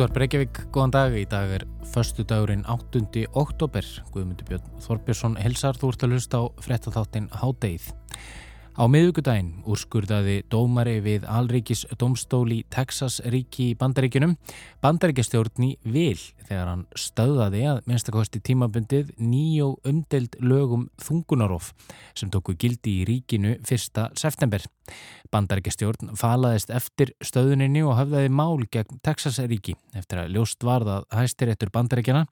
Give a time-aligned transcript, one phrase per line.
[0.00, 1.12] Útvar Breykjavík, góðan dag.
[1.12, 3.02] Í dag er förstu dagurinn 8.
[3.36, 3.84] oktober.
[4.14, 7.90] Guðmundur Björn Þorbjörnsson helsar þú ert að hlusta á frettatháttin Hádeið.
[8.78, 14.36] Á miðugudaginn úrskurðaði dómari við Alríkis domstóli Texas ríki í bandaríkunum
[14.84, 21.72] bandaríkjastjórn í vil þegar hann stöðaði að minnstakosti tímabundið nýjó umdelt lögum þungunarof
[22.14, 24.06] sem tóku gildi í ríkinu 1.
[24.14, 24.62] september.
[25.34, 31.24] Bandaríkjastjórn falaðist eftir stöðuninni og hafðaði mál gegn Texas ríki eftir að ljóst varða að
[31.24, 32.26] hæstiréttur bandaríkjana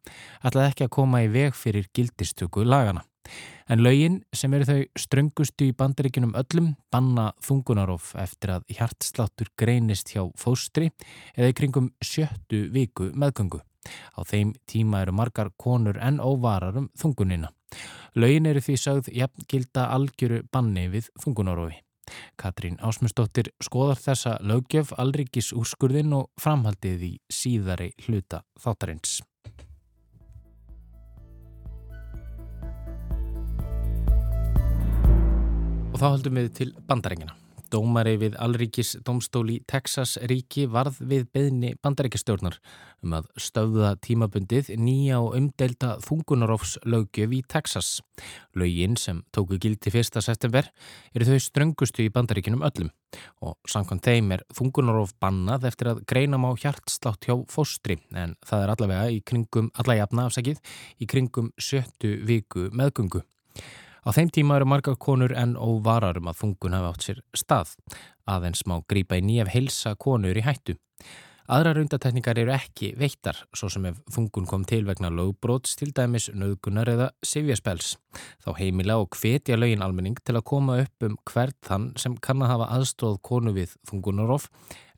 [0.46, 3.02] ætlaði ekki að koma í veg fyrir gildistöku lagana.
[3.68, 10.14] En laugin sem eru þau ströngustu í bandaríkinum öllum banna þungunarof eftir að hjartsláttur greinist
[10.14, 10.88] hjá fóstri
[11.34, 13.60] eða í kringum sjöttu viku meðgöngu.
[14.16, 17.52] Á þeim tíma eru margar konur en óvarar um þungunina.
[18.16, 21.82] Laugin eru því sögð jafngilda algjöru banni við þungunarofi.
[22.40, 29.18] Katrín Ásmustóttir skoðar þessa lögjöf alrikis úrskurðin og framhaldið í síðari hluta þáttarins.
[35.98, 37.32] Og þá höldum við til bandarengina.
[37.74, 42.54] Dómari við Alríkis domstóli Texas ríki varð við beðni bandarækjastjórnar
[43.02, 47.88] um að stöða tímabundið nýja og umdelta þungunarófslögjöf í Texas.
[48.54, 50.20] Lögin sem tóku gildi 1.
[50.22, 50.68] september
[51.18, 52.92] eru þau ströngustu í bandaríkinum öllum
[53.42, 58.68] og samkvæmt þeim er þungunaróf bannað eftir að greinam á hjartslátt hjá fóstri en það
[58.68, 60.62] er allavega í kringum, allajafna afsakið,
[61.02, 63.24] í kringum sjöttu viku meðgöngu.
[64.06, 67.74] Á þeim tíma eru margar konur en óvarar um að þungun hafa átt sér stað.
[68.28, 70.76] Aðeins má grýpa í nýjaf heilsa konur í hættu.
[71.48, 76.26] Aðrar undatekningar eru ekki veittar, svo sem ef þungun kom til vegna lögbróts, til dæmis
[76.28, 77.94] nöðgunar eða sifjaspels.
[78.44, 82.44] Þá heimila og hvetja lögin almenning til að koma upp um hvert þann sem kann
[82.44, 84.50] að hafa aðstróð konu við þungunarof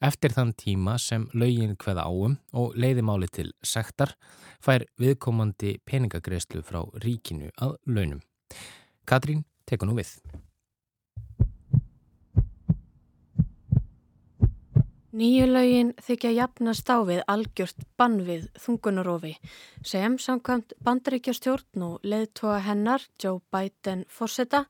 [0.03, 4.16] eftir þann tíma sem lögin hveða áum og leiði máli til sektar
[4.59, 8.25] fær viðkomandi peningagreyslu frá ríkinu að launum.
[9.10, 10.10] Katrín tekur nú við.
[15.10, 19.32] Nýju lögin þykja jafnast á við algjört bann við þungunarofi
[19.82, 24.60] sem samkvæmt bandaríkjastjórn og leðtóa hennar Joe Biden fórseta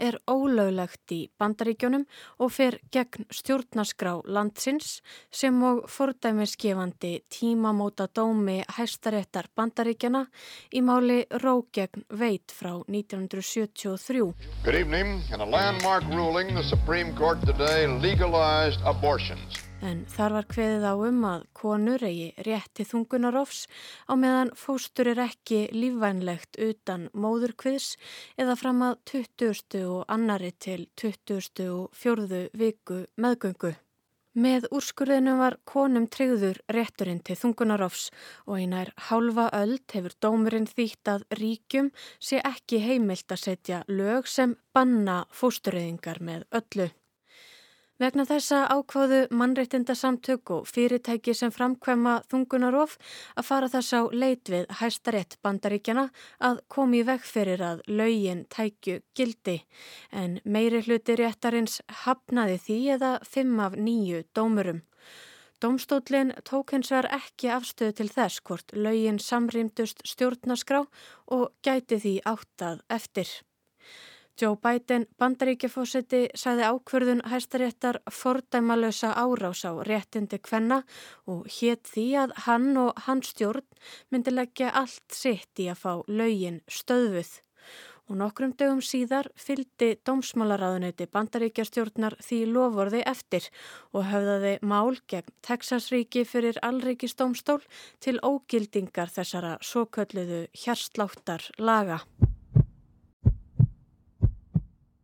[0.00, 2.08] er ólöglegt í bandaríkjónum
[2.40, 10.30] og fer gegn stjórnaskrá landsins sem og fordæmiskefandi tímamóta dómi hæstaréttar bandaríkjana
[10.72, 14.32] í máli Rógegn Veit frá 1973.
[14.64, 15.20] Good evening.
[15.28, 20.94] In a landmark ruling the Supreme Court today legalized abortions en þar var kveðið á
[21.08, 23.66] um að konur eigi rétti þungunarofs
[24.10, 27.94] á meðan fóstur er ekki lífvænlegt utan móðurkviðs
[28.40, 29.84] eða fram að 20.
[29.88, 31.70] og annari til 20.
[31.72, 33.74] og fjörðu viku meðgöngu.
[34.30, 38.12] Með úrskurðinu var konum tryggður rétturinn til þungunarofs
[38.46, 41.90] og einar hálfa öld hefur dómurinn þýtt að ríkjum
[42.22, 46.92] sé ekki heimilt að setja lög sem banna fóstureyðingar með öllu.
[48.00, 52.94] Vegna þessa ákváðu mannreitindasamtök og fyrirtæki sem framkvæma þungunarof
[53.36, 56.06] að fara þess á leit við hæstarétt bandaríkjana
[56.48, 59.58] að komi veg fyrir að laugin tækju gildi
[60.16, 64.80] en meiri hluti réttarins hafnaði því eða fimm af nýju dómurum.
[65.60, 70.86] Dómstólinn tók hins vegar ekki afstöðu til þess hvort laugin samrýmdust stjórnaskrá
[71.36, 73.28] og gæti því áttað eftir.
[74.40, 80.78] Joe Biden, bandaríkjafósetti, sagði ákverðun hæstaréttar fordæmalösa árás á réttindi kvenna
[81.28, 83.66] og hétt því að hann og hans stjórn
[84.08, 87.34] myndi leggja allt sitt í að fá laugin stöðvuð.
[88.08, 93.52] Og nokkrum dögum síðar fyldi dómsmálaráðuneyti bandaríkjastjórnar því lovorði eftir
[93.92, 97.60] og höfðaði mál gegn Texasríki fyrir allríkistómstól
[98.00, 102.00] til ógildingar þessara svo kölluðu hérsláttar laga.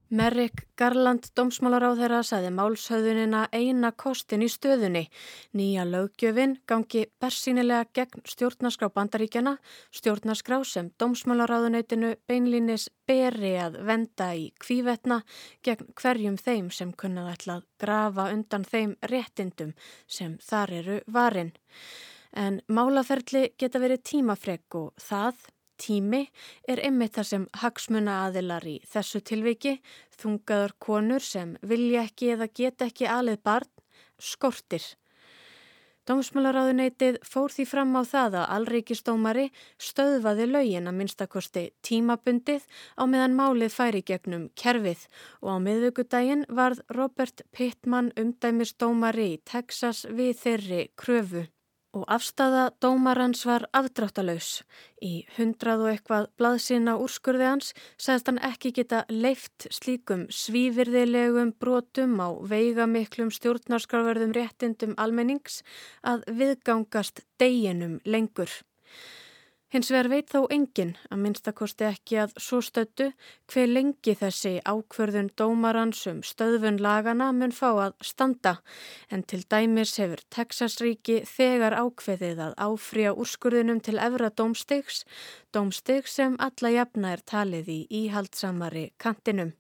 [0.09, 5.09] Merrick Garland, dómsmálaráðherra, saði málshauðunina eina kostin í stöðunni.
[5.59, 9.57] Nýja lögjöfin gangi bersýnilega gegn stjórnarskrá bandaríkjana,
[9.91, 15.25] stjórnarskrá sem dómsmálaráðuneytinu beinlínis beri að venda í kvívetna
[15.67, 19.75] gegn hverjum þeim sem kunnað ætla að grafa undan þeim réttindum
[20.07, 21.51] sem þar eru varin.
[22.37, 26.23] En málaferli geta verið tímafreg og það Tími
[26.69, 29.79] er einmitt það sem hagsmuna aðilar í þessu tilviki,
[30.21, 33.73] þungaður konur sem vilja ekki eða geta ekki alið barn,
[34.19, 34.85] skortir.
[36.07, 39.47] Dómsmálaráðuneytið fór því fram á það að allreikistómari
[39.83, 42.63] stöðvaði lögin að minnstakosti tímabundið
[42.95, 45.03] á meðan málið færi gegnum kerfið
[45.43, 51.49] og á miðugudaginn varð Robert Pittman umdæmistómari í Texas við þeirri kröfu
[51.97, 54.61] og afstafa dómarans var afdráttalauðs.
[55.01, 62.19] Í hundrað og eitthvað blaðsina úrskurði hans sagðist hann ekki geta leift slíkum svífyrðilegum brotum
[62.21, 65.63] á veigamiklum stjórnarskarverðum réttindum almennings
[66.05, 68.53] að viðgangast deginum lengur.
[69.75, 73.09] Hins vegar veit þó enginn, að minnstakosti ekki að svo stöttu,
[73.51, 78.53] hver lengi þessi ákverðun dómaransum stöðfun lagana mun fá að standa.
[79.11, 85.03] En til dæmis hefur Texasríki þegar ákveðið að áfrýja úrskurðunum til efra dómstegs,
[85.51, 89.57] dómsteg sem alla jafna er talið í íhaldsamari kantinum.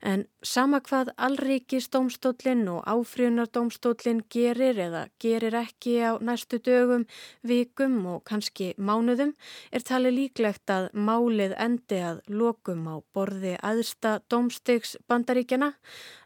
[0.00, 7.04] En sama hvað allríkisdómstólinn og áfríunardómstólinn gerir eða gerir ekki á næstu dögum,
[7.44, 9.34] vikum og kannski mánuðum
[9.70, 15.74] er talið líklegt að málið endi að lokum á borði aðsta dómstegs bandaríkjana,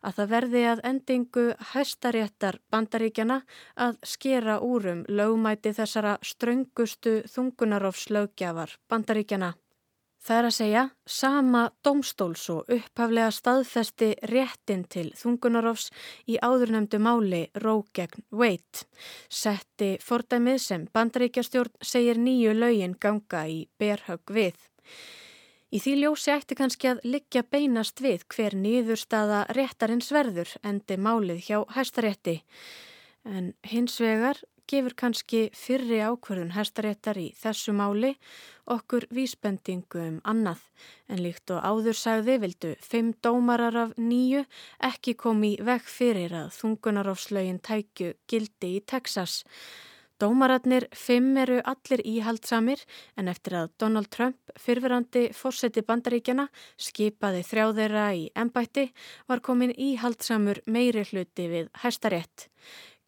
[0.07, 3.43] að það verði að endingu hæstaréttar bandaríkjana
[3.75, 9.55] að skera úrum lögmæti þessara ströngustu þungunarofslögjafar bandaríkjana.
[10.25, 15.91] Það er að segja, sama domstóls og upphaflega staðfesti réttin til þungunarofs
[16.25, 18.87] í áðurnemdu máli Rógegn Veit.
[19.29, 24.57] Setti fordæmið sem bandaríkjastjórn segir nýju laugin ganga í berhög við.
[25.75, 31.45] Í því ljósi ætti kannski að liggja beinast við hver nýðurstaða réttarins verður endi málið
[31.51, 32.39] hjá hæstarétti.
[33.29, 34.41] En hins vegar
[34.71, 38.15] gefur kannski fyrri ákverðun herstaréttar í þessu máli
[38.75, 40.63] okkur vísbendingu um annað
[41.09, 44.45] en líkt og áður sagði vildu fimm dómarar af nýju
[44.91, 49.43] ekki komi vekk fyrir að þungunarofslögin tækju gildi í Texas.
[50.23, 52.81] Dómararnir fimm eru allir íhaldsamir
[53.19, 56.47] en eftir að Donald Trump, fyrfirandi fórseti bandaríkjana,
[56.79, 58.87] skipaði þrjáðeira í ennbætti
[59.29, 62.47] var komin íhaldsamur meiri hluti við hæstarétt.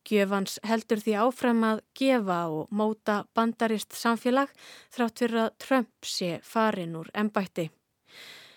[0.06, 4.52] Gjöfans heldur því áfram að gefa og móta bandarist samfélag
[4.94, 7.70] þrátt fyrir að Trump sé farin úr ennbætti.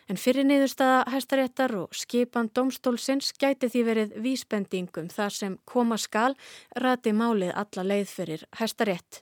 [0.09, 6.37] En fyrir niðurstaða hæstaréttar og skipan domstólsins gæti því verið vísbendingum þar sem koma skal
[6.81, 9.21] rati málið alla leið fyrir hæstarétt.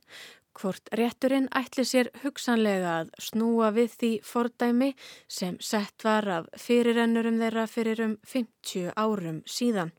[0.58, 4.94] Hvort rétturinn ætli sér hugsanlega að snúa við því fordæmi
[5.28, 9.92] sem sett var af fyrirennurum þeirra fyrir um 50 árum síðan.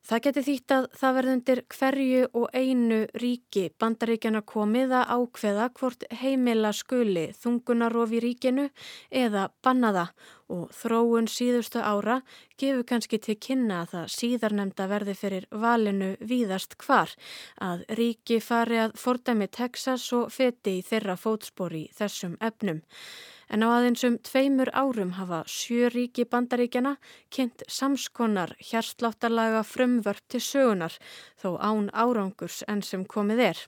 [0.00, 6.06] Það geti þýtt að það verðundir hverju og einu ríki bandaríkjana komið að ákveða hvort
[6.22, 8.64] heimila skuli þungunarof í ríkinu
[9.22, 10.06] eða bannaða
[10.50, 12.20] og þróun síðustu ára
[12.58, 17.12] gefur kannski til kynna að það síðarnemda verði fyrir valinu víðast hvar
[17.60, 22.80] að ríki fari að fordæmi Texas og feti í þeirra fótspor í þessum efnum.
[23.50, 26.94] En á aðeinsum tveimur árum hafa sjö ríki bandaríkjana
[27.34, 30.94] kynnt samskonar hérsláttarlaga frumvörp til sögunar
[31.42, 33.62] þó án árangurs enn sem komið er.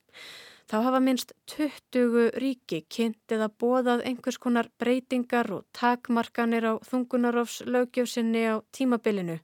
[0.71, 7.65] Þá hafa minst 20 ríki kynnt eða bóðað einhvers konar breytingar og takmarkanir á þungunarofs
[7.67, 9.41] lögjöfsinni á tímabilinu.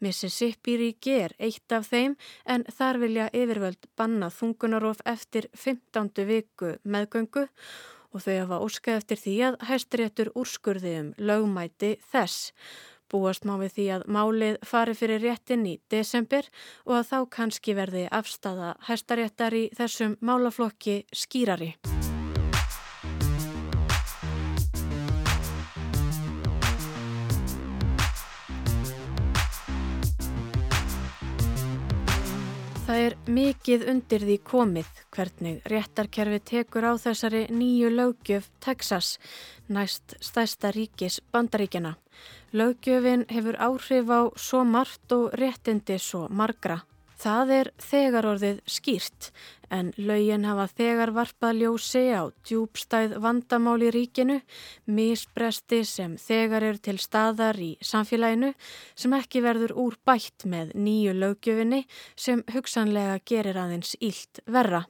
[0.00, 6.12] Mississippi ríki er eitt af þeim en þar vilja yfirvöld banna þungunarof eftir 15.
[6.28, 7.48] viku meðgöngu
[8.14, 12.52] og þau hafa óskað eftir því að hæstiréttur úrskurði um lögmæti þess.
[13.10, 16.46] Búast má við því að málið fari fyrir réttin í desember
[16.86, 21.74] og að þá kannski verði afstafa hæstaréttar í þessum málaflokki skýrari.
[33.10, 39.18] Er mikið undir því komið hvernig réttarkerfi tekur á þessari nýju lögjöf Texas,
[39.68, 41.96] næst stæsta ríkis bandaríkjana.
[42.54, 46.82] Lögjöfin hefur áhrif á svo margt og réttindi svo margra.
[47.20, 49.26] Það er þegar orðið skýrt
[49.76, 54.38] en laugin hafa þegar varpað ljósi á djúbstæð vandamál í ríkinu,
[54.88, 58.54] misbresti sem þegar er til staðar í samfélaginu
[58.94, 61.82] sem ekki verður úr bætt með nýju lögjöfinni
[62.16, 64.86] sem hugsanlega gerir aðeins ílt verra.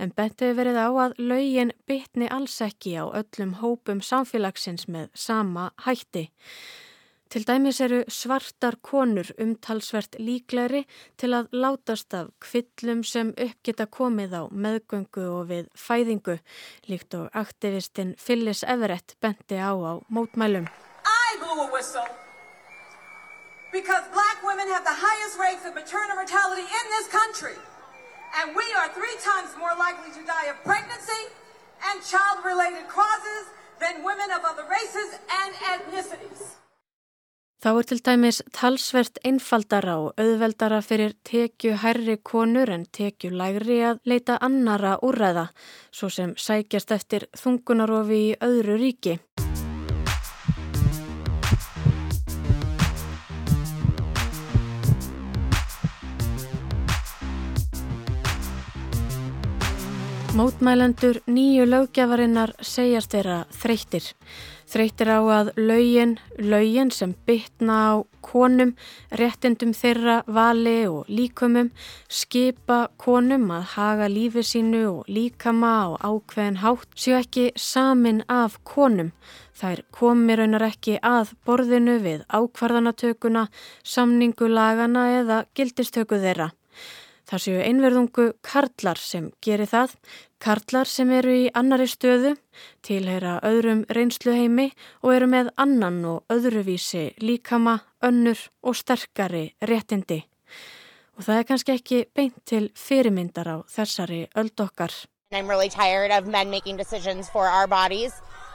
[0.00, 5.74] En bentið verið á að laugin bytni alls ekki á öllum hópum samfélagsins með sama
[5.84, 6.30] hætti.
[7.30, 10.80] Til dæmis eru svartar konur umtalsvert líkleri
[11.14, 16.40] til að látast af kvillum sem uppgeta komið á meðgöngu og við fæðingu,
[16.90, 20.66] líkt og aktivistinn Phyllis Everett benti á á mótmælum.
[21.06, 22.10] I blew a whistle
[23.70, 27.54] because black women have the highest rates of maternal mortality in this country
[28.42, 31.22] and we are three times more likely to die of pregnancy
[31.86, 33.44] and child-related causes
[33.78, 36.58] than women of other races and ethnicities.
[37.60, 43.82] Þá er til dæmis talsvert einfaldara og auðveldara fyrir tekju hærri konur en tekju lægri
[43.84, 45.50] að leita annara úrræða,
[45.92, 49.18] svo sem sækjast eftir þungunarofi í öðru ríki.
[60.30, 64.04] Mótmælendur nýju löggevarinnar segjast þeirra þreyttir.
[64.70, 68.76] Þreyttir á að laugin, laugin sem bytna á konum,
[69.10, 71.72] réttindum þeirra, vali og líkumum,
[72.06, 78.60] skipa konum að haga lífi sínu og líkama á ákveðin hátt, séu ekki samin af
[78.62, 79.10] konum.
[79.58, 83.48] Þær komi raunar ekki að borðinu við ákvarðanatökuna,
[83.82, 86.52] samningulagana eða gildistöku þeirra.
[87.30, 89.92] Það séu einverðungu karlar sem gerir það,
[90.42, 92.32] karlar sem eru í annari stöðu,
[92.82, 94.72] tilheyra öðrum reynsluheimi
[95.04, 100.24] og eru með annan og öðruvísi líkama, önnur og sterkari réttindi.
[101.14, 104.90] Og það er kannski ekki beint til fyrirmyndar á þessari öldokkar.
[105.30, 108.10] I'm really tired of men making decisions for our bodies.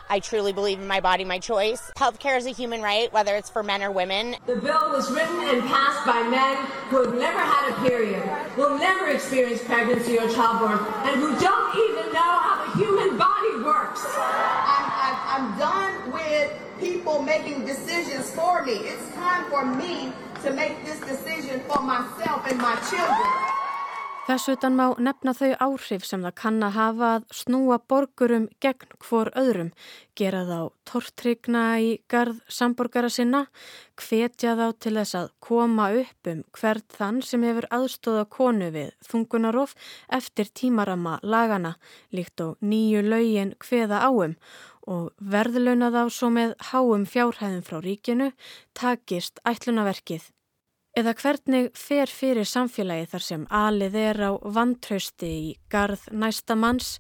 [0.10, 1.92] I truly believe in my body, my choice.
[1.98, 4.36] Healthcare is a human right, whether it's for men or women.
[4.46, 6.58] The bill was written and passed by men
[6.90, 8.24] who have never had a period,
[8.58, 13.64] will never experience pregnancy or childbirth, and who don't even know how the human body
[13.64, 14.06] works.
[14.06, 18.74] I'm, I'm, I'm done with people making decisions for me.
[18.74, 23.55] It's time for me to make this decision for myself and my children.
[24.26, 28.96] Þess utan má nefna þau áhrif sem það kann að hafa að snúa borgurum gegn
[29.06, 29.70] hvor öðrum,
[30.18, 33.44] gera þá tortrygna í garð samborgara sinna,
[34.02, 38.96] hvetja þá til þess að koma upp um hvert þann sem hefur aðstóða konu við
[39.06, 39.78] þungunarof
[40.18, 41.76] eftir tímarama lagana,
[42.10, 44.40] líkt og nýju laugin hveða áum
[44.90, 48.32] og verðlauna þá svo með háum fjárhæðum frá ríkinu
[48.74, 50.32] takist ætlunaverkið.
[50.96, 56.94] Eða hvernig fer fyrir samfélagi þar sem alið er á vantrausti í garð næsta manns,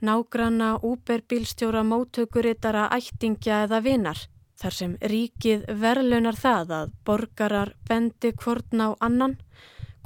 [0.00, 4.22] nágranna, úberbílstjóra, móttökuritara, ættingja eða vinar.
[4.56, 9.36] Þar sem ríkið verðlunar það að borgarar bendi hvorn á annan.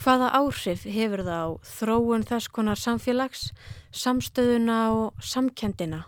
[0.03, 3.53] Hvaða áhrif hefur það á þróun þess konar samfélags,
[3.95, 6.03] samstöðuna og samkendina?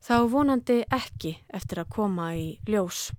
[0.00, 3.10] Þá vonandi ekki eftir að koma í ljós.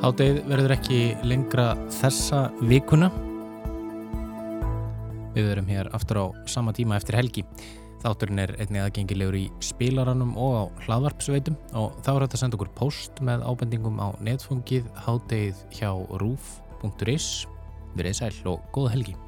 [0.00, 3.10] Háttegið verður ekki lengra þessa vikuna.
[5.34, 7.44] Við verum hér aftur á sama tíma eftir helgi.
[8.00, 12.56] Þátturinn er einnig aðgengilegur í spilaranum og á hlaðvarpsveitum og þá er þetta að senda
[12.56, 17.28] okkur post með ábendingum á netfungið háttegið hjá rúf.is.
[18.00, 19.20] Erum sæl og góða helgi.